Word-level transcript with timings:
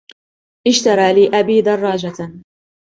اشترى 0.67 1.13
لي 1.13 1.39
أبي 1.39 1.61
دراجةً. 1.61 2.41